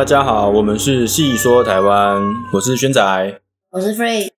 [0.00, 2.22] 大家好，我们是细说台湾，
[2.54, 3.40] 我是轩仔。
[3.70, 4.30] 我是 Free，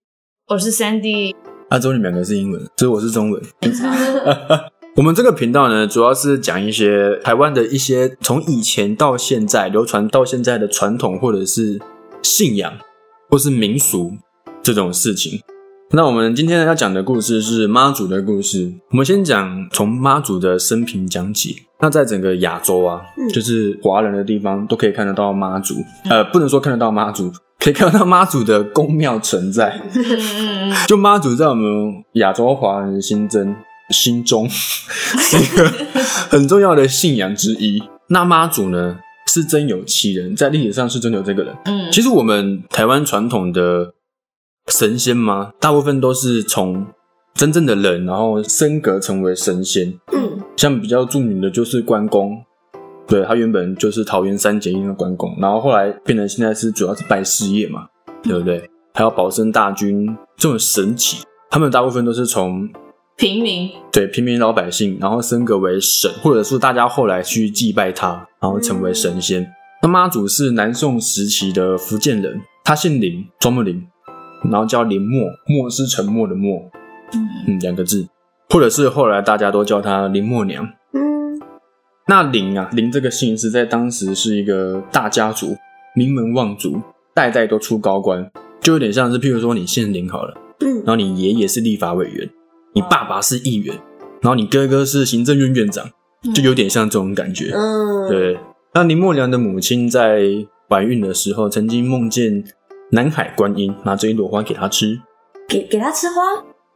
[0.49, 1.37] 我是 Sandy，
[1.69, 3.41] 啊，只有你们两个是英文，所以我是中文。
[4.97, 11.81] 我们这个频道呢，主要是讲一些台湾的一些从以前到现在流传到现在的传统，或者是
[12.25, 12.73] 信仰，
[13.31, 14.15] 或是民俗
[14.65, 15.43] 这种事情。
[15.95, 18.73] 那我们今天要讲的故事是妈祖的故事。
[18.93, 21.55] 我们先讲从妈祖的生平讲起。
[21.81, 25.75] 那在整个亚洲啊，嗯就是华人的地方，都可以看得到妈祖。
[26.09, 29.79] 呃，不能说看得到妈祖，可以看得到妈祖的宫庙存在。
[30.89, 33.55] 就妈祖在我们亚洲华人心中
[33.91, 35.69] 心中 是一个
[36.31, 37.83] 很重要的信仰之一。
[38.09, 41.55] 那妈祖呢，是真有其人，在历史上是真有这个人。
[41.67, 43.93] 嗯，其实我们台湾传统的
[44.69, 46.87] 神仙吗，大部分都是从
[47.35, 49.89] 真正的人，然后升格成为神仙。
[50.13, 52.43] 嗯，像比较著名的就是关公，
[53.07, 57.87] 对他原本就是桃园三结义的关公，然后后来变成现在是主要是拜事业嘛，
[58.23, 58.69] 对不对？
[58.95, 62.69] 还有保生大军这种神奇，他们大部分都是从
[63.17, 69.47] 平民，对平民老百姓，然后升格为神，或者是大家后来去祭拜他，然后成为神仙。
[69.83, 73.83] 那妈祖是南宋时期的福建人，他姓林，庄木林，
[74.51, 76.71] 然后叫林默，默是沉默的默，
[77.47, 78.07] 嗯，两个字，
[78.51, 80.65] 或者是后来大家都叫她林默娘。
[80.93, 81.41] 嗯，
[82.09, 85.57] 那林啊，林这个姓氏在当时是一个大家族，
[85.95, 86.81] 名门望族，
[87.15, 90.77] 代代都出高官，就有点像是，譬如说你姓林好了，嗯。
[90.79, 92.29] 然，后你爷爷是立法委员，
[92.75, 93.75] 你爸爸是议员，
[94.21, 95.89] 然后你哥哥是行政院院长，
[96.35, 97.53] 就有点像这种感觉。
[97.55, 98.39] 嗯，，对，
[98.75, 100.23] 那林默娘的母亲在
[100.69, 102.43] 怀孕的时候，曾经梦见
[102.95, 105.01] 南海观音拿着一朵花给他吃，
[105.49, 106.23] 给给他吃花，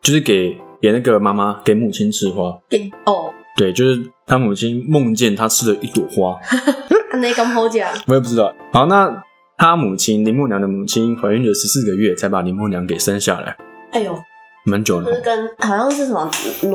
[0.00, 2.58] 就是给给那个妈妈给母亲吃花。
[2.70, 6.40] 给哦，对，就是他母亲梦见他吃了一朵花，
[7.20, 8.50] 那刚好讲，我也不知道。
[8.72, 9.22] 好，那
[9.58, 13.54] 他母亲林默娘的母亲怀孕了十四个月，才把林默娘给生下来，
[13.92, 14.18] 哎呦，
[14.64, 16.30] 蛮久了不是跟好像是什么
[16.62, 16.70] 哪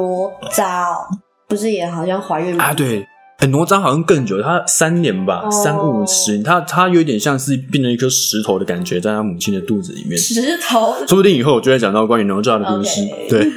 [0.52, 1.08] 吒哦，
[1.48, 2.66] 不是也好像怀孕吗？
[2.66, 2.74] 啊。
[2.76, 3.08] 对，
[3.42, 10.16] 欸哪吒好像更久，他三年吧，哦三五十，他他有点像是变成一颗石头的感觉，在他母亲的肚子里面。
[10.16, 13.02] 石头，说不定以后我就会讲到关于哪吒的故事。
[13.02, 13.52] OK 对，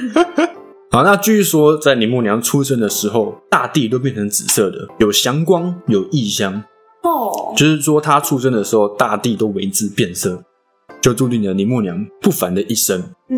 [0.89, 6.63] 好，那据说在林默娘出生的时候，大地都变成紫色的，有祥光，有异香，
[7.03, 10.43] 哦，就是说她出生的时候，大地都为之变色，
[10.99, 13.03] 就注定了林默娘不凡的一生。
[13.29, 13.37] 嗯，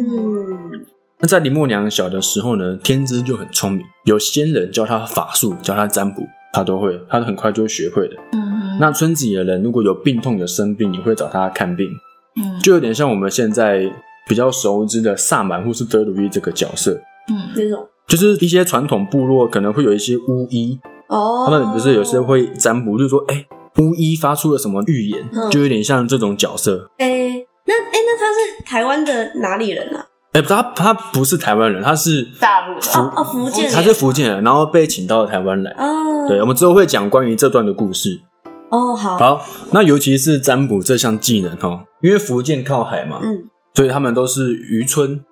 [1.20, 6.22] 那在林默娘小的时候呢，天资就很聪明，有仙人教她法术，教她占卜，
[6.58, 8.16] 她都会，他很快就会学会的。
[8.34, 11.88] 嗯那村子里的人如果有病痛、的生病，你会找他看病。
[12.36, 13.92] 嗯就有点像我们现在
[14.28, 20.80] 比较熟知的萨满或是德鲁伊这个角色，嗯这种就是一些传统部落可能会有一些巫医，
[21.10, 23.46] 哦，他们不是有时候会占卜，就是说，哎、
[23.78, 26.90] 巫医发出了什么预言，嗯就有点像这种角色。
[26.98, 27.08] 哎，
[27.66, 30.07] 那哎那他是台湾的哪里人啊？
[30.34, 35.72] 哎、他他不是台湾人，他是大陆福哦哦，福建人，他是福建人，然后被请到台湾来。
[35.72, 38.22] 哦，对，我们之后会讲关于这段的故事。
[38.70, 45.24] 哦，好，好，那尤其是占卜这项技能哈，因为福建靠海嘛，嗯所以他们都是渔村，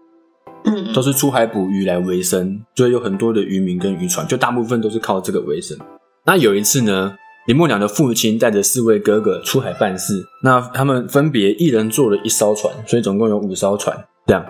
[0.63, 5.77] 嗯都是出海捕鱼来为生，所以有很多的渔民跟渔船，就大部分都是靠这个为生。
[6.25, 7.13] 那有一次呢，
[7.47, 13.95] 林默娘的父亲带着四位哥哥出海办事，那他们分别一人坐了一艘船，所以总共有五艘船。
[14.27, 14.45] 这样，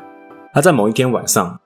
[0.55, 1.59] 那在某一天晚上，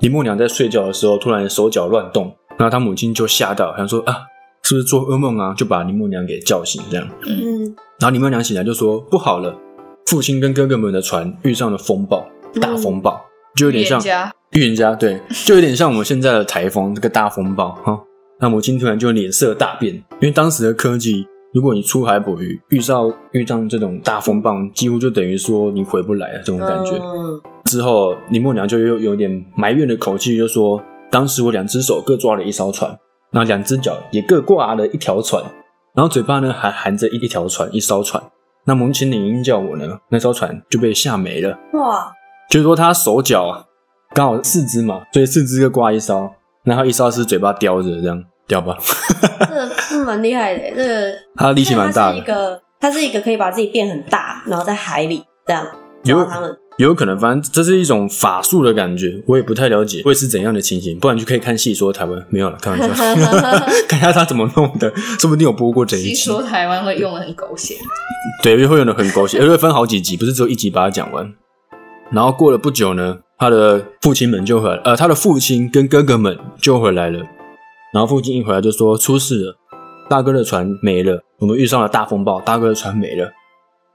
[0.00, 2.24] 林默娘在睡觉的时候，突然手脚乱动，
[2.58, 4.22] 然后他母亲就吓到，想说啊，
[4.64, 5.54] 是不是做噩梦啊？
[5.56, 7.08] 就把林默娘给叫醒，这样。
[7.24, 9.56] 嗯然后林默娘醒来就说不好了，
[10.06, 12.26] 父亲跟哥哥们的船遇上了风暴，
[12.60, 17.96] 大风暴，就有点像预言家预言家，对，就有点像我们现在的台风这个大风暴哈。
[18.40, 21.24] 那母亲突然就脸色大变，因为当时的科技，
[21.54, 26.96] 如果你出海捕鱼遇到遇上这种大风暴，几乎就等于说你回不来了这种感觉。
[26.96, 27.40] 嗯
[27.72, 30.78] 之后林默娘就又有点埋怨的口气，就说
[31.10, 32.90] 当时我两只手各抓了一艘船，
[33.30, 35.42] 然后两只脚也各挂了一条船，
[35.94, 38.22] 然后嘴巴呢还含着一一条船一艘船。
[38.66, 41.58] 那母亲领英叫我呢，那艘船就被吓没了。
[41.72, 42.12] 哇，
[42.50, 43.64] 就是说他手脚啊
[44.14, 46.30] 刚好四只嘛，所以四只各挂一艘，
[46.64, 48.76] 然后一艘是嘴巴叼着这样叼吧，
[49.40, 55.66] 这个是蛮厉害的，这个他的力气蛮大的，一个，他是一个可以把自己变很大，然后在海里这样
[56.04, 56.58] 有抓他们。
[56.82, 62.94] 有可能，反正这是一种法术的感觉，我也不太了解会是怎样的情形，不然就可以看戏说台湾没有了，开玩笑，
[63.88, 66.14] 看一下他怎么弄的，说不定有播过这一集。
[66.14, 67.76] 细说台湾会用的很狗血，
[68.42, 71.32] 对，会用的很狗血，而且会分好几集，不是只有一集把它讲完。
[72.10, 77.18] 然后过了不久呢，他的父亲们就回来，呃，他的父亲跟哥哥们就回来了。
[77.94, 79.56] 然后父亲一回来就说出事了，
[80.08, 83.30] 大哥的船没了，我们遇上了大风暴，大哥的船没了。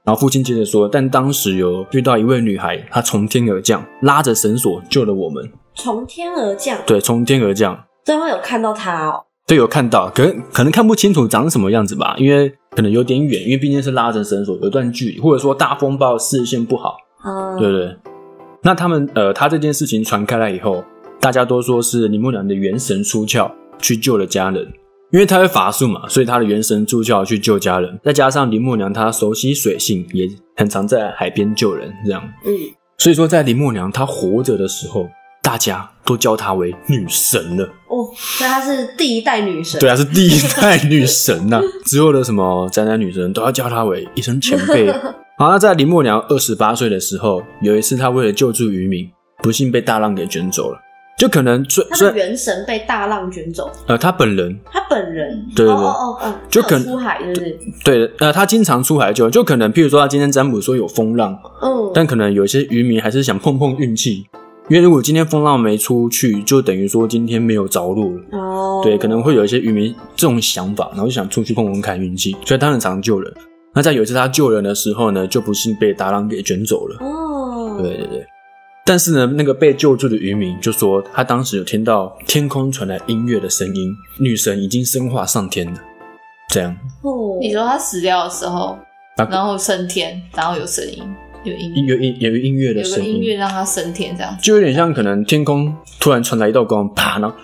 [0.08, 5.46] 然后父亲接着说，但当时有遇到一位女孩，她从天而降，拉着绳索救了我们。
[5.74, 9.22] 从天而降，对，从天而降，最后有看到她哦。
[9.46, 16.96] 对，有看到，可能可能看不清楚长什么样子吧，因为可能有点远，因为毕竟是拉着绳索，有段距离，或者说大风暴视线不好，
[17.26, 17.94] 嗯，对不对？
[18.62, 20.82] 那他们呃，他这件事情传开来以后，
[21.20, 24.66] 大家都说是林木娘的元神出窍去救了家人，
[25.10, 32.52] 因为他会法术嘛，所以他的元神助教去救家人，再加上林默娘她熟悉水性，也很常在海边救人，这样，嗯，
[32.98, 35.08] 所以说在林默娘她活着的时候，
[35.42, 37.64] 大家都叫她为女神了。
[37.88, 39.80] 哦，所以她是第一代女神。
[39.80, 44.92] 对啊，是第一代女神呐、 之后的什么宅男女神都要叫她为一声前辈。
[45.38, 49.08] 好，那在林默娘二十八岁的时候，有一次她为了救助渔民，
[49.42, 50.78] 不幸被大浪给卷走了。
[51.18, 57.58] 就可能虽她虽然的元神被大浪卷走，呃，他本人他本人，对对对哦哦哦，就可她有出海是不是？
[57.84, 64.24] 对呃，他经常出海就，就可能譬如说他今天占卜说有风浪，嗯，但可能有一些渔民还是想碰碰运气，
[64.68, 68.22] 因为如果今天风浪没出去，就等于说今天没有着陆了。
[68.38, 73.34] 哦，对，可能会有一些渔民这种想法，然后就想出去碰碰看运气，所以他很常救人。
[73.74, 76.96] 那在有一次他救人的时候呢，就不幸被大浪给卷走了。
[77.00, 78.24] 哦，对对对。
[78.88, 85.78] 但是呢，那个被救助的渔民就说，他当时有听到天空传来音乐的声音，女神已经升化上天了。
[86.48, 88.78] 这样，哦，你说他死掉的时候，
[89.18, 91.02] 啊然后升天，然后有声音，
[91.44, 94.42] 有音乐，有音有音乐的有个声音乐让他升天，这样子。
[94.42, 95.70] 就有点像可能天空
[96.00, 97.36] 突然传来一道光，啪，然后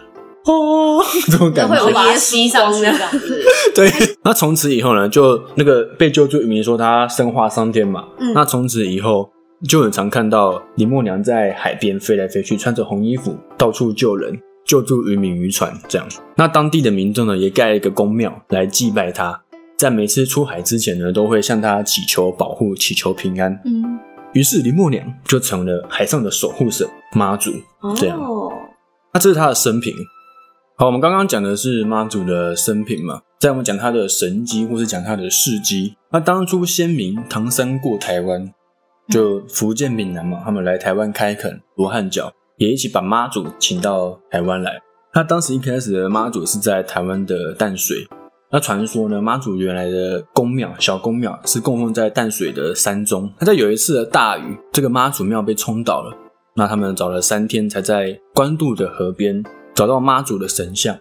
[0.46, 1.94] 哦，这种感觉会有。
[1.94, 3.44] 把它吸上去， 这样子。
[3.75, 3.91] 对，
[4.25, 9.31] 那从此以后呢，就那个被救助渔民说他升化上天嘛，嗯那从此以后
[9.69, 16.07] 就很常看到林默娘在海边飞来飞去，穿着红衣服到处救人，救助渔民渔船这样。
[16.37, 19.43] 那当地的民众呢，也盖了一个宫庙来祭拜他，
[19.79, 23.59] 在每次出海之前呢，都会向他祈求保护，祈求平安。
[23.65, 23.99] 嗯，
[24.35, 27.51] 于是林默娘就成了海上的守护神妈祖。
[27.97, 28.53] 这样哦，
[29.15, 29.95] 那这是他的生平。
[30.77, 35.95] 好，我们刚刚讲的是妈祖的生平嘛，在我们讲他的神迹或是讲他的事迹。
[36.11, 38.53] 那当初先民唐山过台湾，
[39.09, 44.81] 就福建闽南嘛，他们来台湾开垦罗汉脚，也一起把妈祖请到台湾来。
[45.15, 48.06] 那当时一开始的妈祖是在台湾的淡水。
[48.51, 53.33] 那传说呢，妈祖原来的宫庙小宫庙是供奉在淡水的山中。
[53.39, 56.17] 那在有一次的大雨，这个妈祖庙被冲倒了。
[56.55, 59.43] 那他们找了三天，才在关渡的河边
[59.75, 60.97] 找到妈祖的神像，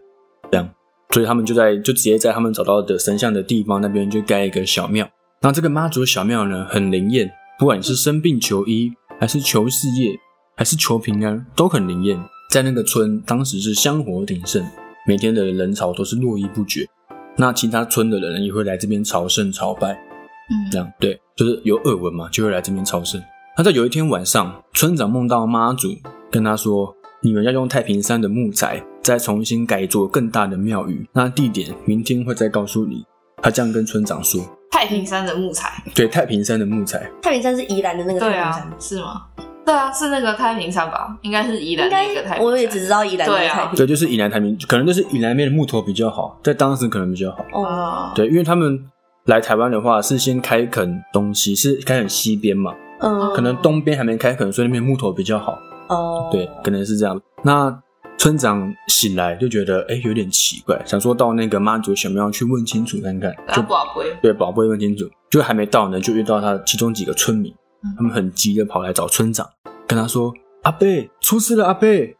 [0.50, 0.68] 这样，
[1.12, 5.08] 所以他们就在就直接在他们找到的神像的地方那边就盖一个小庙。
[5.42, 10.20] 那这个妈祖小庙呢，很灵验，不管你是生病求医，还是求事业，
[10.56, 12.20] 还是求平安，都很灵验。
[12.50, 14.66] 在那个村，当时是香火鼎盛，
[15.08, 16.88] 每天的人潮都是络绎不绝。
[17.38, 23.22] 那其他村的人也会来这边朝圣朝拜，嗯这嗯，样对，就是有耳闻嘛，就会来这边朝圣。
[23.56, 25.90] 那在有一天晚上，村长梦到妈祖
[26.32, 33.06] 跟他说：“你们要用太平山的木材再重新改做更大的庙宇，那地点明天会再告诉你。”
[33.42, 34.42] 他这样跟村长说
[34.74, 35.72] 太平山的木材。
[35.94, 39.22] ：“对，太平山的木材，太平山是宜兰的那个太平山啊，，是吗？
[39.64, 41.16] 对啊，是那个太平山吧？
[41.22, 42.44] 应该是宜兰应那个太平山。
[42.44, 47.38] 我也只知道宜兰的对啊太平对，就是宜兰太平，可能就是宜兰那边的木头比较好，在当时可能比较好。
[47.54, 48.84] 哦，哦，对，因为他们
[49.26, 55.60] 来台湾的话是先开垦东西，是开垦西边嘛，嗯，可能东边还没开垦，所以那边木头比较好。
[55.90, 57.22] 哦，对，可能是这样。
[57.44, 57.80] 那
[58.18, 67.54] 村长醒来就觉得，哎、有点奇怪，想说到那个妈祖小庙去问清楚看看，就宝贝，对宝贝问清楚，就还没到呢，就遇到他其中几个村民，
[67.84, 69.48] 嗯他们很急的跑来找村长，
[69.88, 72.16] 跟他说：“阿贝出事了，阿贝，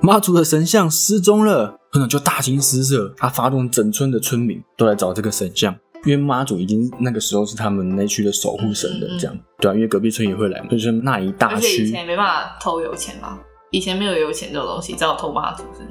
[0.00, 5.74] 妈祖的神像失踪了。”村长就大惊失色，他发动整村的村民都来找这个神像。
[6.04, 13.38] 因为妈祖已经那个时候是他们那区的守护神了，嗯嗯嗯这样对啊，因为隔壁村也会来嘛，就是那一大而且以前没办法偷油钱嘛，
[13.70, 15.86] 以前没有油钱这种东西，只好偷妈祖是。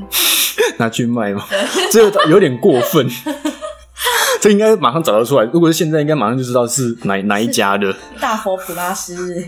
[0.78, 1.60] 拿去卖嘛，对，
[1.92, 3.08] 这个有点过分。
[4.42, 5.44] 这应该马上找得出来。
[5.52, 7.94] 如果是现在，应该马上就知道是哪哪一家的。
[8.22, 9.46] 大佛普拉斯，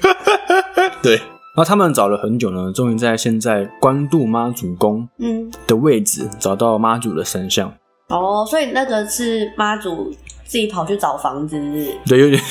[1.01, 7.73] 对，然后他们找了很久呢，终于在现在关渡妈祖宫嗯，的位置找到妈祖的神像。
[8.09, 10.11] 哦，所以那个是妈祖
[10.45, 12.41] 自己跑去找房子，是是对，有点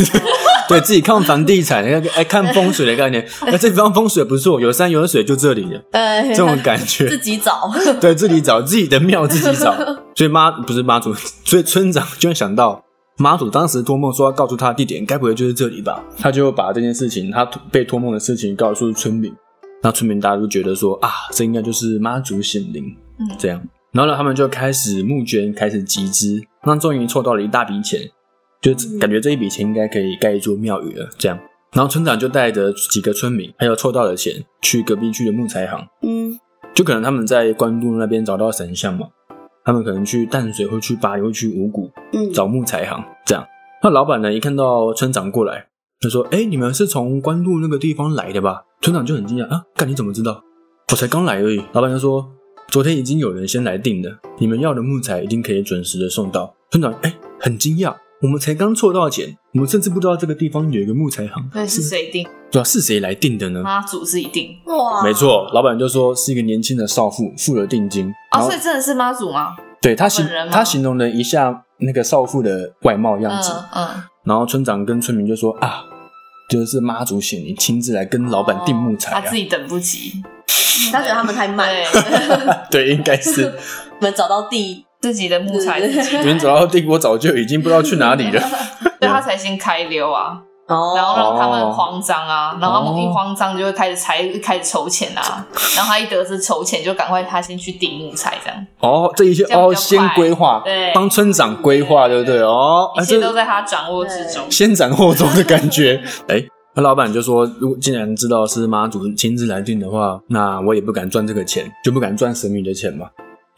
[0.71, 3.27] 对自己看房地产，那 个哎看风水的概念。
[3.47, 7.09] 哎，这地方风水不错，有山有水，就这里了，呃，这种感觉。
[7.09, 9.75] 自己找， 对自己找自己的庙自己找，
[10.15, 11.13] 所以妈不是妈祖，
[11.45, 12.83] 所以村长就想到
[13.19, 16.03] 妈祖当时托梦说要告诉他地点，该不会就是这里吧？
[16.19, 19.33] 他就把这件事情，他被托梦的事情告诉村民，
[19.83, 22.85] 那村民大家都觉得说啊，这应该就是妈祖显灵，
[23.19, 23.61] 嗯这样，
[23.93, 28.01] 然后呢，他们就开始募捐，开始集资，那终于凑到了一大笔钱，
[28.61, 31.09] 就感觉这一笔钱应该可以盖一座庙宇了。
[31.19, 31.39] 这样，
[31.73, 36.39] 然后村长就带着几个村民，还有凑到的钱，去隔壁区的木材行，嗯，
[36.75, 39.09] 就可能他们在关渡那边找到神像嘛，
[39.65, 43.47] 他们可能去淡水，会去巴黎，会去五谷嗯，找木材行这样。
[43.83, 45.69] 那老板呢，一看到村长过来，
[46.01, 50.43] 就说：“哎、你们是从关渡那个地方来的吧？”村长就很惊讶啊，干你怎么知道？
[50.91, 51.63] 我才刚来而已。
[51.73, 52.27] 老板就说
[52.69, 62.29] ：“昨天已经有人先来订了，你们要的木材一定可以准时的送到。”村长哎、很惊讶，我们才刚凑到钱，我们甚至不知道这个地方有一个木材行，那是谁定？
[62.51, 63.63] 对啊，是谁来定的呢？
[63.63, 64.55] 妈祖自己定。
[64.67, 69.57] 哇，没，错，老板就说是一个年轻的少妇付了定金，然哦，所以真的是妈祖吗？
[69.81, 75.83] 对他形他形容了一下那个少妇的外貌样子，嗯嗯，然后村长跟村民就说啊，
[76.51, 79.23] 就是妈祖显灵亲自来跟老板定木材啊。
[79.23, 80.23] 他自，己等不及，
[80.93, 83.55] 他觉得他们太慢，了， 对，应该是。
[83.99, 88.41] 我们找到地，自己的木材自己别人找到订，我早就已经不知道去哪里了。
[89.01, 90.39] 所以他才先开溜啊，
[90.69, 100.93] 哦，然后让他们慌张啊，然后他哦们一慌张就会开始才开始筹钱啊，然后他一得知筹钱就赶快他先去订木材这样， 哦，这一切这样比较哦，先快规划，对。
[100.95, 102.43] 帮村长规划，对不对？
[102.43, 104.45] 哦，一切都在他掌握之中。
[104.51, 106.03] 先斩后奏的感觉。
[106.29, 113.09] 哎，那老板就说，如果既然知道是妈祖亲自来订的话，那我也不敢赚这个钱，就不敢赚神明的钱嘛，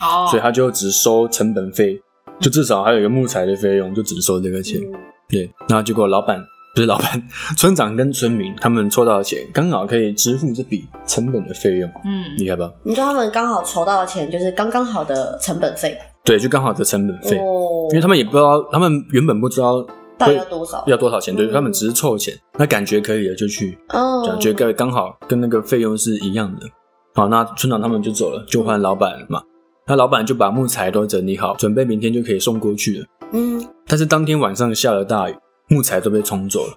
[0.03, 1.99] 哦，所以他就只收成本费，
[2.41, 4.81] 就至少还有一个木材的费用，就只收这个钱。
[4.81, 4.93] 嗯
[5.29, 6.39] 对，然后结果老板
[6.75, 12.71] 不是老板，村长跟村民他们凑到的钱刚好可以支付这笔成本的费用，嗯，厉害吧？
[12.83, 19.83] 你说他们刚好筹到的钱就是刚刚好的成本费对，就刚好的成本费，哦因为他们也不知道，他们原本不知道
[20.19, 20.85] 大概要多少？
[20.87, 26.67] 要多少钱，对，嗯他们只是凑钱，那感觉可以了就去，哦这样觉刚刚好跟那个费用是一样的。
[27.15, 29.41] 好，那村长他们就走了，就换老板了嘛。
[29.87, 33.07] 那老板就把木材都整理好，准备明天就可以送过去了。
[33.33, 35.35] 嗯，但是当天晚上下了大雨，
[35.69, 36.75] 木材都被冲走了。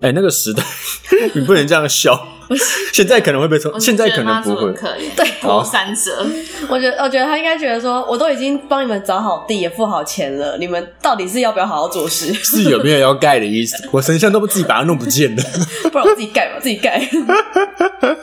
[0.00, 0.62] 哎、那个时代
[1.34, 2.18] 你不能这样笑，
[2.92, 6.26] 现在可能会被冲，我现在可能不会对过三折，
[6.68, 12.32] 我觉得，我觉得他应该觉得说，我都已经帮你们找好地，也付好钱了，你们到底是要不要好好做事？
[12.44, 13.76] 是有没有要盖的意思？
[13.92, 15.42] 我神像都不自己把它弄不见了，
[15.92, 17.08] 不然我自己盖吧，自己盖。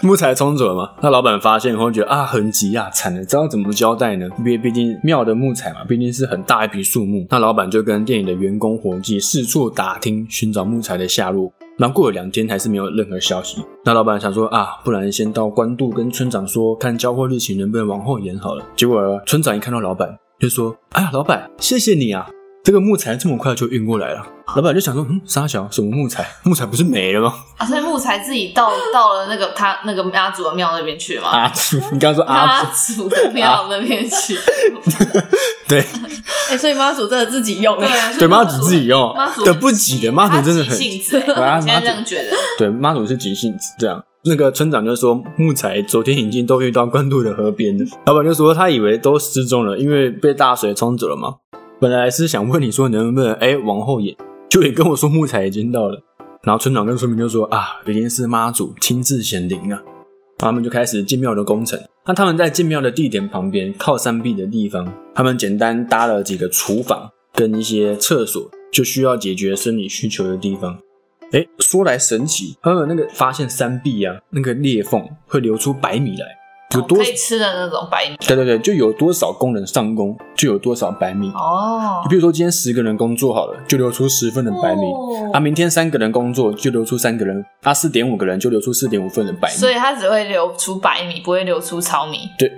[0.01, 0.91] 木材冲走了嘛？
[1.01, 4.27] 那老板发现后觉得啊，很急啊，惨了，知道怎么交代呢？
[4.39, 7.25] 因为毕竟庙的木材嘛，毕竟是很大一批树木。
[7.29, 11.51] 那老板就跟店里的员工伙计四处打听，寻找木材的下落。
[11.77, 13.63] 然后过了两天，还是没有任何消息。
[13.83, 18.65] 那老板想说啊，不然先到官渡跟村长说，看交货日期能不能往后延好了。
[18.75, 22.29] 结果村长一看到老板，就说：“哎呀，老板，谢谢你啊，
[22.63, 24.25] 这个木材这么快就运过来了。”
[24.55, 26.25] 老板就想说：“嗯，沙小什么木材？
[26.43, 27.33] 木材不是没了吗？
[27.57, 34.37] 啊，所以木材自己到到了那个他那个妈祖的庙那边去吗，阿祖，你刚刚说阿妈祖，祖的庙那边去，
[35.67, 35.83] 对
[36.51, 44.03] 哎、所以妈祖真的自己用对啊，对，妈祖自己用妈祖的不急的，妈祖真的很性子，我现在这样觉得，对，妈祖是急性子这样。
[44.27, 47.85] 那个村长就说，木材昨天已经都运到关渡的河边了。
[48.05, 51.35] 老板就说他以为都失踪了，因为被大水冲走了嘛。
[51.79, 54.15] 本来是想问你说能不能哎往后延，
[54.55, 56.01] 就也跟我说木材已经到了。
[56.41, 59.83] 然后村长跟村民就说啊，一定是妈祖亲自显灵啊。
[60.37, 61.77] 他们就开始建庙的工程。
[62.05, 70.79] 那他们在建庙的地点旁边，靠山壁的地方，他们简单搭了几个厨房跟一些厕所，就需要解决生理需求的地方。
[71.33, 76.25] 哎，说来神奇，他们那个发现山壁啊，那个裂缝会流出白米来，
[76.73, 81.29] 有多可以吃的那种白米对对对，就有多少工人上工，就有多少白米。
[81.29, 84.81] 哦比如说今天十个人工作好了，就留出十份的白米。
[84.81, 89.55] 哦啊，明天三个人工作就留出三个人，啊，四点五个人就留出四点五份的白米。
[89.55, 92.29] 所以它只会留出白米，不会留出糙米。
[92.37, 92.51] 对，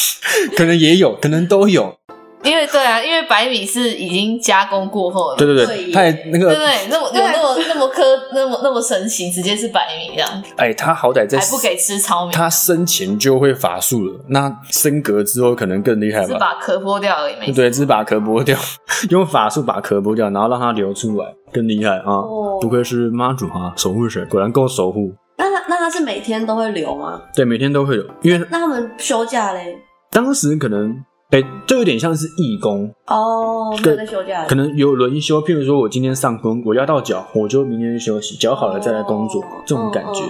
[0.56, 1.94] 可能也有，可能都有。
[2.42, 16.38] 因为对啊，因为白米是已经加工过后的，对对对对，耶他也那个，对对，那么有那么那么颗那么那么神奇，直接是白米这样，哎，他好歹在还不给吃糙米，他生前就会法术了，那升格之后可能更厉害是吧？
[16.38, 17.52] 把壳剥掉而已，没。
[17.52, 18.58] 对，只是把壳剥掉，
[19.10, 22.04] 用法术把壳剥掉，然后让它流出来，更厉害啊！
[22.06, 25.12] 哦不愧是妈祖啊，守护神，果然够守护。
[25.38, 27.20] 那他那他是每天都会流吗？
[27.34, 29.78] 对，每天都会流，因为那他们休假嘞？
[30.10, 30.94] 当时可能，
[31.30, 35.40] 哎，就有点像是义工，哦，没有在休假，可能有轮休。
[35.40, 40.22] 譬如说，我今天上工，我要到脚，我就明天休息，脚好了再来工作，这种感觉。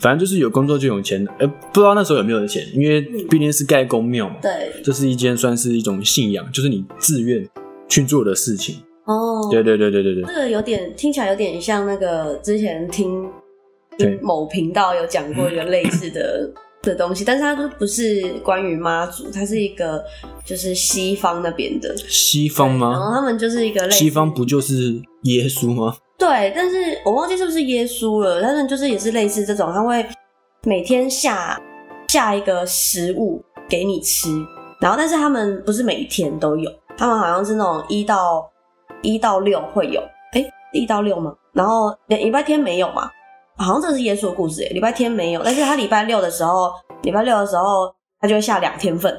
[0.00, 7.48] 反正就是有工作就有钱，哎，不知道那时候有没有钱，因为毕竟是盖公庙嘛，对，这是一件算是一种信仰，就是你自愿
[7.88, 8.76] 去做的事情。
[9.04, 13.28] 哦，对对对对对对这个有点听起来有点像那个之前听
[14.20, 16.50] 某频道有讲过一个类似的
[16.82, 20.02] 的东西，但是它都不是关于妈祖，它是一个
[20.44, 23.00] 就是西方那边的西方吗然？
[23.00, 25.96] 后他们就是一个类西方不就是耶稣吗？
[26.18, 30.04] 对，但是我忘记是不是耶稣了，但是就是也是类似这种，他会
[30.64, 31.60] 每天下
[32.08, 34.28] 下一个食物给你吃，
[34.80, 38.50] 然后但是他们不是每一天都有，他们好像是那种一到
[39.02, 40.00] 一到六会有，
[40.32, 41.34] 哎，一到六吗？
[41.52, 43.10] 然后礼拜天没有嘛？
[43.64, 49.12] 好像这是耶稣的故事，哎，礼拜天没有，但是他礼拜六的时候，礼拜六的时候他就会下两天份，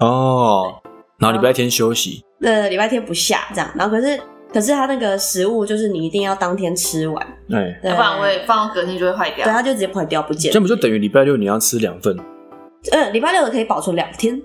[0.00, 0.74] 哦，
[1.18, 4.20] 然后礼拜天休息，呃，礼拜天不下这样，然后可是
[4.52, 7.90] 可是他那个食物就是你一定要当天吃完，哎，对。
[7.90, 9.44] 要不然会放到隔天就会坏掉。
[9.44, 9.52] 对，。
[9.52, 10.52] 它就直接坏掉不见。
[10.52, 10.58] 这。
[10.58, 12.16] 样不就等于礼拜六你要吃两份？
[12.92, 14.38] 嗯，礼拜六的可以保存两天，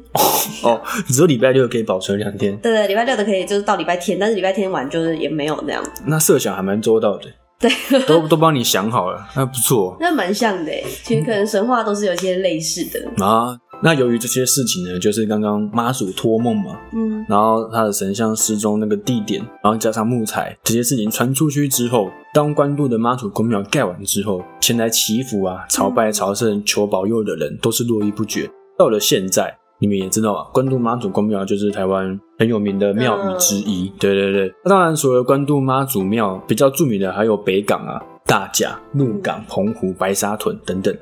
[0.63, 7.25] 哦，只有礼拜六可以保存两天，对对，礼拜六的可以就是到礼拜天，但是礼拜天晚就是也没有那样，那设想还蛮周到的，
[7.59, 7.69] 对，
[8.07, 10.71] 都都帮你想好了，那不错那蛮像的。
[11.03, 13.57] 其实可能神话都是有一些类似的，啊。
[13.81, 28.49] 那由于这些事情呢，就是刚刚妈祖托梦嘛，嗯，然后他的神像失踪那个地点，然后加上木材这些事情传出去之后，当关渡的妈祖公庙盖完之后，前来祈福啊、朝拜、朝圣、求保佑的人都是络绎不绝。
[28.77, 33.91] 到了现在，你们也知道啊，关渡妈祖公庙就是台湾很有名的庙宇之一。
[33.99, 40.93] 对对对，那当然除了关渡妈祖庙，比较著名的还有北港啊、大甲、鹿港、澎湖、白沙屯等等。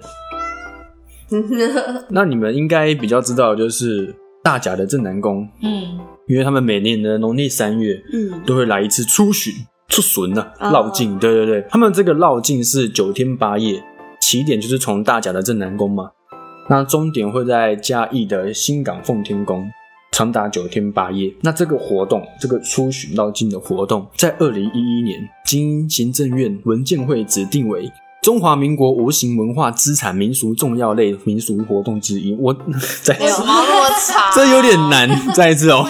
[2.09, 9.53] 那你们应该比较知道，就是大甲的镇南宫，嗯，因为他们每年的农历三月嗯，都会来一次出巡、
[9.89, 11.17] 出巡呢、哦绕境。
[11.17, 13.83] 对对对，他们这个绕境是九天八夜，
[14.21, 16.11] 起点就是从大甲的镇南宫嘛，
[16.69, 19.69] 那终点会在嘉义的新港奉天宫，
[20.11, 21.33] 长达九天八夜。
[21.41, 27.89] 那这个活动，这个出巡绕境的活动，在二零一一年经行政院文建会指定为。
[28.21, 32.53] 中华民国无形文化资产民俗重要类民俗活动之一，我
[33.01, 34.31] 再为什么要那么长？
[34.35, 35.87] 这有点难， 再一次哦。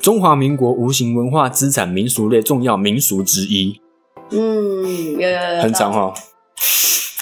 [0.00, 3.78] 中华民国无形文化资产民俗类重要民俗之一，
[4.30, 6.14] 嗯，有有有，很长哈、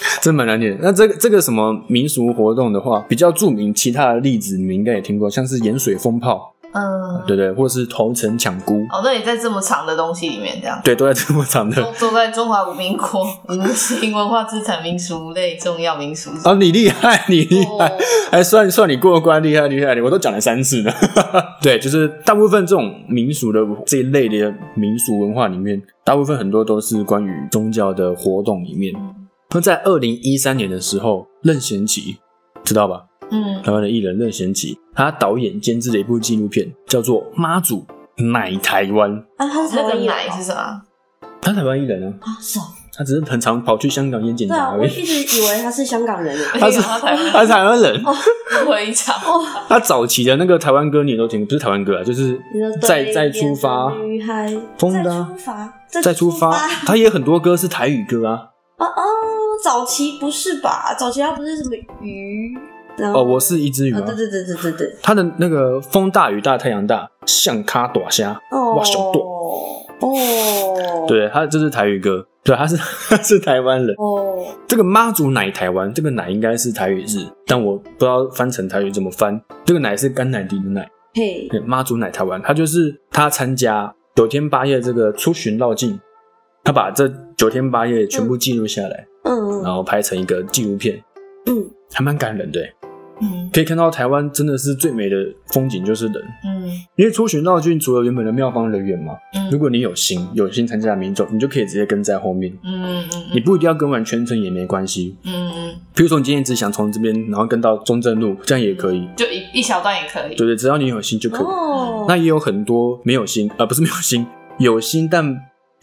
[0.20, 0.76] 真蛮难念。
[0.80, 7.52] 那这个这个什么民俗活动的话，比较著名，其他的例子你们应该也听过，像是盐水风炮，嗯，对不对？
[7.52, 10.80] 或是头城抢菇，哦，那也在这么长的东西里面，这样。
[10.82, 11.76] 对，都在这么长的。
[11.82, 16.30] 都都在中华民国 无形文化资产民俗类重要民俗。
[16.48, 17.92] 啊，你厉害，你厉害，哦
[18.30, 20.00] 还算算你过关，厉害厉害！
[20.00, 20.94] 我都讲了三次了。
[21.60, 28.94] 对，就是大部分这种民俗的这一类的民俗文化里面，大部分很多都是关于宗教的活动里面。
[29.54, 32.16] 那在二零一三年的时候，任贤齐
[32.64, 33.02] 知道吧？
[33.30, 37.84] 嗯，台湾的艺人任贤齐，他导演监制了一部纪录片，叫做《妈祖
[38.16, 39.10] 奶台湾》。
[39.36, 40.82] 啊，他是台那个湾艺人奶是什么？
[41.40, 42.62] 他台湾艺人啊，啊，是哦，
[42.94, 44.90] 他只是很常跑去香港演检查而已。
[44.90, 46.44] 一直以为他是香港人耶。
[46.58, 48.04] 他是他台湾他是台湾人，
[48.66, 49.14] 回场。
[49.68, 56.52] 他早期的那个台湾歌你也都听，不是台湾歌啊，就是你说再再出发的，女孩，再风的啊出发，再出发，
[56.86, 58.48] 他也很多歌是台语歌啊。
[58.78, 59.02] 哦哦，
[59.62, 60.94] 早期不是吧？
[60.98, 62.56] 早期他不是什么鱼？
[63.14, 64.02] 哦，我是一只鱼对？
[64.02, 72.76] 对对对对对，他的那个风大雨大太阳大，像卡短虾，哦，哇小朵哦，，对，他这是台语歌，对，他是
[73.08, 73.94] 他是台湾人。
[73.96, 79.40] 哦，这个妈祖奶台湾，这个奶应该是台语字，但我不知道翻成台语怎么翻。
[79.64, 85.98] 这个奶是甘乃迪的奶，嘿，妈祖奶台湾，他就是他参加九天八夜这个出巡绕境，
[86.62, 89.11] 他把这九天八夜全部记录下来，嗯
[89.62, 91.02] 然后拍成一个纪录片，
[91.46, 92.74] 嗯，还蛮感人的耶。
[93.20, 93.48] 嗯。
[93.52, 95.16] 可以看到台湾真的是最美的
[95.48, 96.62] 风景就是人，嗯。
[96.96, 99.12] 因为出巡绕境除了原本的妙方人员嘛，
[99.50, 105.16] 如嗯果你有心有心参加民众，你就可以直接跟在后面，嗯你不一定要跟完全程也没关系。
[105.24, 109.08] 嗯嗯，比如说你今天只想从这边，然后跟到中正路，这样也可以。
[109.16, 110.34] 就一一小段也可以。
[110.34, 111.46] 对对，只要你有心就可以。
[111.46, 114.26] 哦，那也有很多没有心，呃，不是没有心，
[114.58, 115.38] 有心但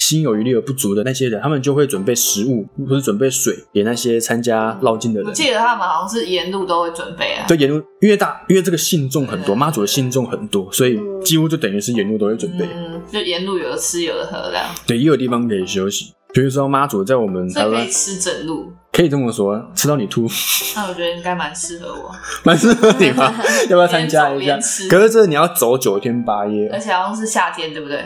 [0.10, 5.30] 心有余力而不足的那些人，他们就会准备食物或者准备水给那些参加绕境的人。
[5.30, 7.45] 我记得他们好像是沿路都会准备啊。
[7.48, 12.67] 对，沿路因为大，因为这个信众很多，妈祖的信众很多，所以嗯几乎就等于是沿路都会准备。
[12.74, 16.13] 嗯，就沿路有的吃有的喝这样，对，也有地方可以休息。
[16.34, 18.74] 比如说妈祖在我们台湾吃整路。
[18.91, 20.28] 可以这么说，吃到你吐，
[20.76, 22.12] 那我觉得应该蛮适合我，
[22.43, 23.34] 蛮适合你吧？
[23.69, 24.58] 要不要参加一下
[24.89, 28.04] 可是这你要走九天八夜而，且好像是夏天，对不对？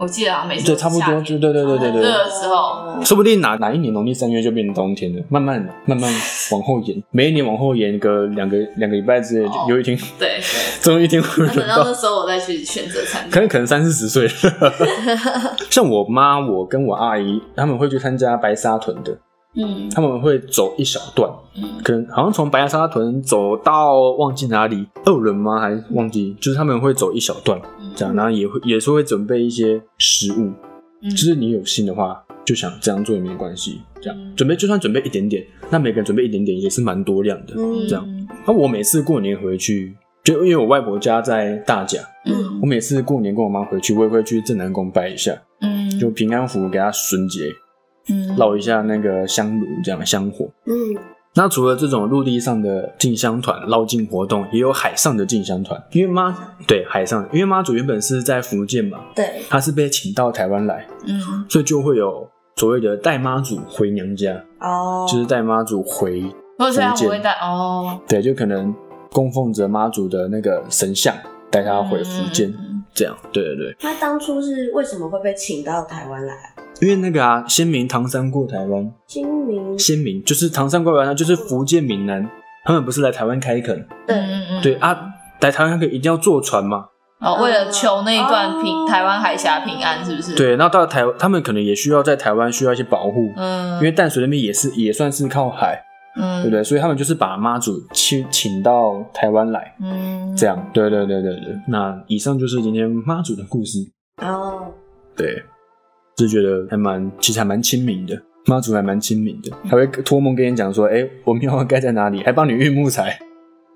[0.00, 2.08] 我记得好像每次对，差不多，就对对对对对很热。
[2.08, 6.10] 的时候，说不定哪哪一年农历三月就变成冬天了，慢慢慢慢
[6.52, 10.42] 往后延， 每一年往后延个两个两个礼拜之类，哦有一天对对。
[10.80, 13.30] 总有一天会轮到，那时候我再去选择参加。
[13.30, 14.72] 可能可能三四十岁了。
[15.68, 19.12] 像我妈，我跟我阿姨他们会去参加白沙屯的，
[19.54, 25.60] 嗯他们会走一小段，嗯可能好像从白沙屯走到忘记哪里，二轮吗？
[25.60, 26.34] 还是忘记？
[26.40, 27.60] 就是他们会走一小段
[27.94, 30.52] 这样，然后也会也是会准备一些食物，
[31.02, 31.10] 嗯。
[31.10, 33.80] 就是你有心的话，就想这样做也没关系。
[34.00, 34.18] 这样。
[34.18, 34.34] 嗯。
[34.36, 37.54] 准备就算准备一点点，那每个人准备一点点也是蛮多量的。
[37.56, 37.86] 嗯。
[37.88, 38.06] 这样。
[38.46, 42.60] 那我每次过年回去，就因为我外婆家在大甲，嗯。
[42.60, 45.90] 我每次过年跟我妈回去，我也会去正南宫拜一下，嗯。
[45.98, 47.52] 就平安符给她孙结，
[48.08, 48.36] 嗯。
[48.36, 50.50] 烙一下那个香炉，这样香火。
[50.66, 50.74] 嗯
[51.34, 55.80] 那除了这种陆地上的进香团绕境活动，也有海上的进香团。
[55.92, 66.22] 因为妈对海上，因为妈祖原本是在福建嘛，对，她是被请到台湾来，嗯所以就会有所谓的带妈祖回娘家，哦，就是带妈祖回，
[66.58, 68.74] 或者是他福建们会带哦，对，就可能
[69.12, 71.14] 供奉着妈祖的那个神像，
[71.48, 73.16] 带她回福建，嗯这样。
[73.32, 76.49] 对对对，那当初是为什么会被请到台湾来啊？
[76.80, 79.78] 因为那个啊，先民唐山过台湾，先民。
[79.78, 82.28] 先民就是唐山过台湾，就是福建闽南，
[82.64, 84.16] 他们不是来台湾开垦，对。
[84.16, 84.98] 嗯嗯对啊，
[85.40, 86.86] 来台湾开垦一定要坐船嘛。
[87.20, 88.86] 哦，为了求那一段平哦。
[88.88, 95.78] 台湾海峡平安，是不是？，对，然后到台，他们可能也需要在台湾需要一些保护，嗯，因为淡水那边也是也算是靠海，
[96.16, 96.64] 嗯，对不对？
[96.64, 100.66] 所以他们就是把妈祖请请到台湾来，嗯，这样。
[100.72, 101.58] 对对对对对。
[101.68, 103.78] 那以上就是今天妈祖的故事，
[104.22, 104.72] 哦，
[105.14, 105.42] 对，
[106.20, 108.20] 就觉得还蛮，其实还蛮亲民的。
[108.46, 113.18] 妈祖还蛮亲民的，还会托梦跟你讲说，哎、我庙要盖在哪里，还帮你运木材，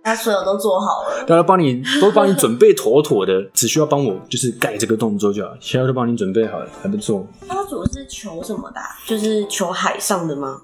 [0.03, 7.27] 他所有都做好了，都要帮你都帮你准备妥妥的， 只需要帮我就是盖这个动作就好，其他都帮你准备好了，还不错。
[7.47, 8.87] 妈祖是求什么的啊？
[9.07, 10.63] 就是求海上的吗？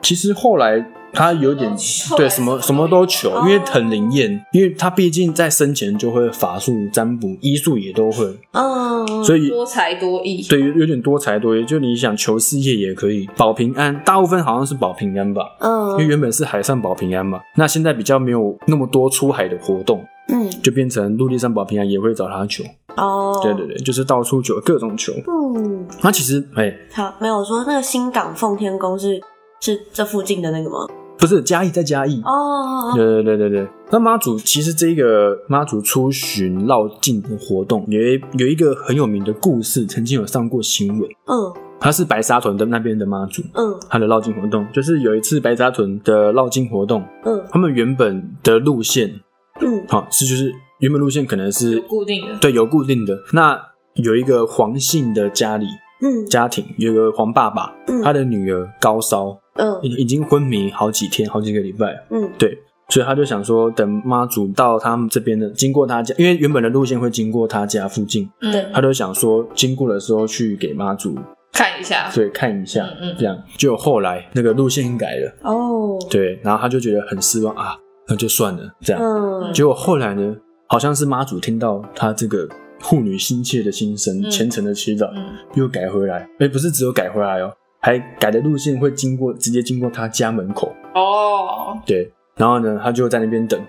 [0.00, 0.78] 其实后来
[1.12, 1.70] 他有点
[2.16, 11.64] 对什么什么都求，哦因为很灵验，因为他毕竟在生前就会法术、占卜、医术也都会，嗯，所以多才多艺，对有有点多才多艺。
[11.64, 22.64] 就你想求事业也可以，保平安，大部分好像是保平安吧，嗯因为原本是海上保平安嘛，那现在比较没有那么多出海的活动，嗯就变成陆地上保平安也会找他求。
[22.96, 25.12] 哦，对对对，就是到处求，各种求。
[25.54, 29.20] 嗯，那其实哎、好，没有说那个新港奉天宫是
[29.60, 30.86] 是这附近的那个吗？
[31.20, 32.22] 不是嘉义在嘉义。
[32.24, 41.02] 哦，对对对对对，那妈祖其实这个妈祖出巡绕境的活动，有一有一个很有名的故事，曾经有上过新闻。
[41.26, 41.52] 嗯。
[41.82, 43.74] 他是白沙屯的那边的妈祖，嗯。
[43.88, 44.66] 他的绕境活动。
[44.72, 47.42] 就是有一次白沙屯的绕境活动，嗯。
[47.50, 49.20] 他们原本的路线，
[49.60, 49.84] 嗯。
[49.88, 53.18] 好、是就是原本路线可能是固定的，对有固定的。
[53.32, 53.58] 那
[53.94, 55.66] 有一个黄姓的家里
[56.02, 56.26] 嗯。
[56.26, 58.02] 家庭，有一个黄爸爸，嗯。
[58.02, 59.78] 他的女儿高烧，嗯。
[59.82, 62.30] 已已经昏迷好几天，好几个礼拜，嗯。
[62.38, 68.66] 对，所以他就想说，等妈祖到他们这边的，经过他家，因为原本的路线会经过他家附近，嗯对。
[68.72, 71.16] 他就想说，经过的时候去给妈祖
[71.52, 73.38] 看一下，对看一下，嗯嗯这样。
[73.56, 77.76] 就后来那个路线改了，哦，对，然后他就觉得很失望啊，
[78.08, 79.02] 那就算了，这样。
[79.02, 79.52] 嗯。
[79.52, 82.48] 结果后来呢，好像是妈祖听到他这个
[82.82, 84.30] 护女心切的心声，嗯。
[84.30, 85.30] 虔诚的祈祷，嗯。
[85.54, 90.74] 又改回来，哎，不是只有改回来哦，还改的路线会经过，直接经过他家门口。
[90.94, 93.60] 哦，对，然后呢，他就在那边等，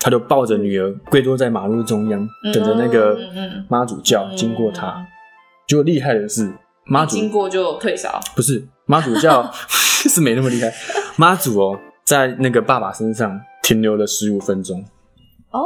[0.00, 2.52] 他就抱着女儿跪坐在马路中央，嗯。
[2.52, 3.18] 等着那个
[3.68, 5.06] 妈祖教嗯经过他。
[5.66, 6.52] 结果厉害的是，
[6.84, 10.72] 妈祖经过就退烧，不是妈祖教 是没那么厉害，
[11.16, 14.84] 妈祖哦，在那个爸爸身上停留了十五分钟，
[15.52, 15.62] 哦，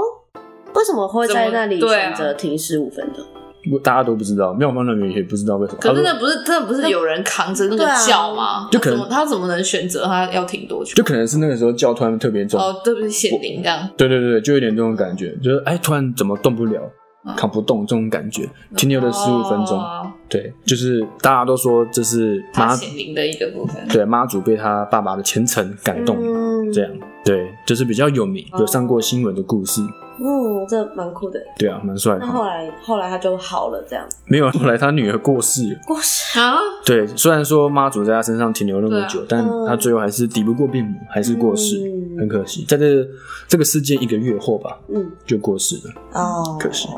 [0.75, 3.25] 为什么会在那里选择停十五分钟？
[3.71, 5.79] 不大家都不知道，妙方人员也不知道为什么。
[5.81, 8.69] 可是那不是真的不是有人扛着那个轿吗？
[8.71, 10.93] 就可能他怎么他怎么能选择他要停多久？
[10.95, 16.81] 就可能是那个时候轿突然特别重，哦，对不起，显灵这样，对对对，就有点这种感觉，就是哎，突然怎么动不了，
[17.27, 19.79] 嗯扛不动这种感觉，停留了十五分钟。
[19.79, 23.87] 哦对，就是大家都说这是他妈显灵的一个部分。
[23.89, 26.91] 对妈祖被他爸爸的虔诚感动，嗯这样
[27.25, 29.81] 对，就是比较有名，有上过新闻的故事。
[30.17, 31.41] 嗯，这蛮酷的。
[31.59, 32.27] 对啊，蛮帅的那。
[32.27, 35.81] 后来后来他就好了，这样子没有，后来他女儿过世了。
[35.87, 36.39] 过世。
[36.39, 42.65] 啊，对，虽然说妈祖在他身上停留那么久，啊但他最后还是抵不过病魔，还是过世，嗯很可惜。
[42.69, 43.05] 在这
[43.49, 45.95] 这个事件一个月后吧，嗯就过世了。
[46.13, 46.89] 哦，可惜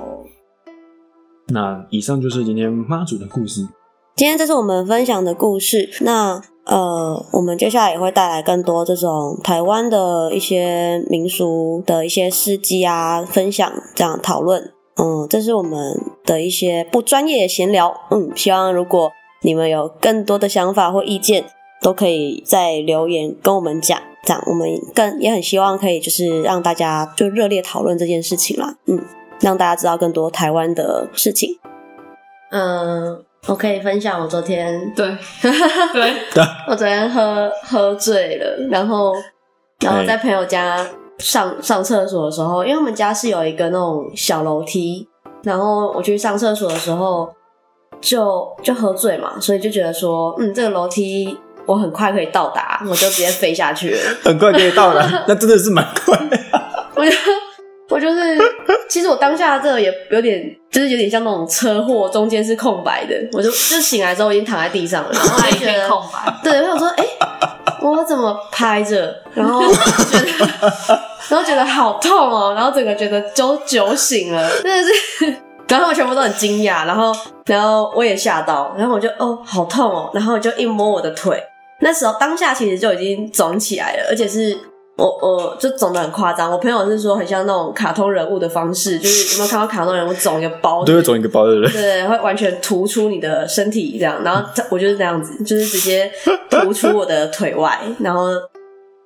[1.49, 3.67] 那以上就是今天妈祖的故事。
[4.17, 5.89] 今天这是我们分享的故事。
[6.01, 14.73] 那呃，我们接下来也会带来更多这种台湾的一些民俗的一些事迹啊，分享这样讨论。
[14.97, 17.95] 嗯，这是我们的一些不专业的闲聊。
[18.11, 21.45] 嗯，希望如果你们有更多的想法或意见，
[21.81, 23.97] 都可以在留言跟我们讲。
[24.25, 28.75] 这样我们更也很希望可以就是让大家就热烈讨论这件事情啦。
[28.87, 29.05] 嗯，
[29.39, 31.61] 让大家知道更多台湾的事情。
[32.51, 35.07] 嗯，我可以分享我昨天，对
[35.93, 39.15] 对，我昨天喝喝醉了，然后
[39.81, 40.85] 然后哎在朋友家
[41.19, 45.09] 上上厕所的时候，因为我们家是有一个那种小楼梯，
[45.45, 47.29] 然后我去上厕所的时候
[48.01, 54.01] 就就喝醉嘛，所以就觉得说，嗯，这个楼梯我很快可以到达，我就直接飞下去了。
[54.25, 56.39] 很快可以到达， 那真的是蛮快的。
[56.95, 57.17] 我就
[57.91, 58.39] 我就是，
[58.89, 63.15] 其实我当下这个也有点，就是有点像那种车祸，中间是空白的。
[63.33, 66.35] 我就 就醒来之后已经躺在地上了，然后那一片就觉得，空白。
[66.43, 67.05] 对，我想说，哎、
[67.83, 69.15] 我怎么拍着？
[69.35, 70.27] 然后觉得，
[71.29, 75.37] 然后觉得好痛哦，然后整个觉得酒酒醒了，真的是。
[75.69, 77.13] 然后我全部都很惊讶，然后
[77.47, 81.43] 然后我也吓到，然后我就哦好痛哦，然后我就一摸我的腿，
[81.81, 84.57] 那时候当下其实就已经肿起来了，而且是
[84.97, 86.51] 我我就肿的很夸张。
[86.51, 91.73] 我朋友是说很像那种卡通人物的方式，就是有没有看到卡通人物肿一个包，对会肿一个包，对不对？
[91.73, 96.11] 对，会完全突出你的身体这样，然后我就是这样子，就是直接
[96.49, 98.29] 突出我的腿外，然后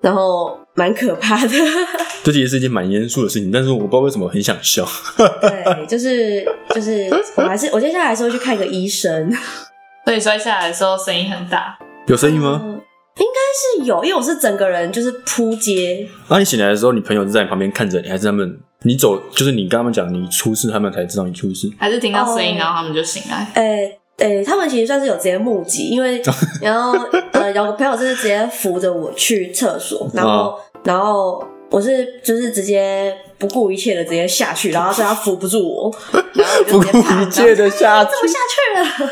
[0.01, 1.49] 然后蛮可怕的。
[2.23, 4.87] 这其实是一件蛮严肃的事情，但是我不知道为什么很想笑。
[5.41, 9.31] 对，就是就是我还是我接下来还是会去看一个医生。
[10.07, 12.61] 所以摔下来的时候声音很大，有声音吗？
[12.65, 12.81] 嗯
[13.21, 21.71] 应该是有，因为我是整个人就是扑街，那、你醒来的时候，你朋友是在你旁边看着你，还是他们你走，就是你跟他们讲你出事，他们才知道你出事？
[21.79, 23.47] 还是听到声音，哦然后他们就醒来。
[23.55, 26.21] 哎哎、他们其实算是有直接目击，因为
[26.61, 26.93] 然后
[27.33, 35.95] 呃，有个朋友就是直接扶着我去厕所，然后、哦然后我是就是直接不顾一切的直接下去，然后所以他扶不住我，
[36.33, 39.11] 然后我就 不顾直接啪一切的下去怎，么下去了？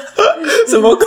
[0.67, 1.07] 什么鬼？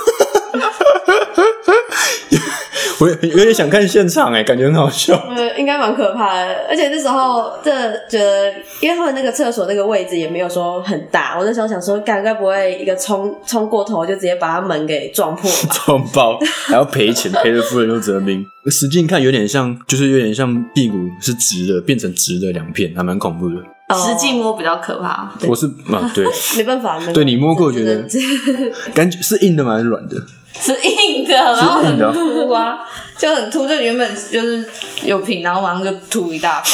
[3.02, 5.16] 我有有点想看现场哎，感觉很好笑。
[5.36, 7.72] 呃，应该蛮可怕的，而且那时候这
[8.08, 15.74] 觉得，因为他们那个厕所那个位置也没有说很大，我那时候想说，干该不会一个冲冲过头就直接把他门给撞破吧？
[15.86, 18.46] 撞爆，还要赔钱，赔了夫人又折兵。
[18.68, 23.56] 使劲看有点像，就是有点像屁股是直的，变成直的两片，还蛮恐怖的。
[23.91, 26.25] 哦实际摸比较可怕，我是啊，对，
[26.58, 28.04] 没办法，对你摸过觉得
[28.93, 29.73] 感觉是硬的吗？
[29.73, 30.15] 还是软的？
[30.60, 32.80] 是硬的，然后很硬的哦凸啊，
[33.17, 34.63] 就很凸，就原本就是
[35.04, 36.69] 有平，然后马上就凸一大块，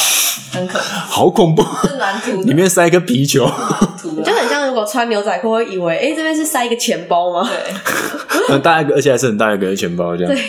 [0.60, 1.62] 很可怕，好恐怖！
[1.86, 3.46] 是蛮凸的，里面塞一个皮球，
[4.24, 7.48] 就很像如果穿牛仔裤会以为，哎、这边是塞一个钱包吗？
[7.48, 7.74] 对。
[8.48, 10.42] 很大一个，而且还是很大一个钱包这样对。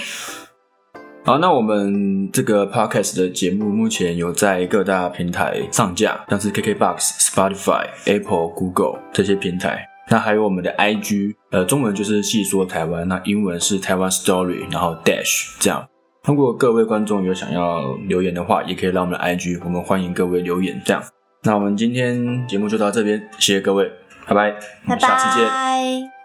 [1.29, 9.87] 好，那我们这个 podcast 的节目目前有在各大平台上架，像是 KKBox、Spotify、Apple、Google 这些平台。
[10.09, 15.87] 那还有我们的 IG，呃，中文就是细说台湾，那英文是台湾 Story，然后 Dash 这样。
[16.23, 21.03] 如果各位观众有想要留言的话，也可以让我们的 IG，我们欢迎各位留言这样。
[21.43, 23.87] 那我们今天节目就到这边，谢谢各位，
[24.27, 24.55] 拜拜，我
[24.87, 26.18] 拜们下次见。